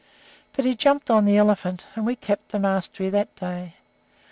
[0.53, 3.75] But he jumped on the elephant, and we kept the mastery that day.